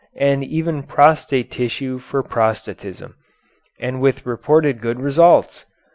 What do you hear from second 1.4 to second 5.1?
tissue for prostatism and with reported good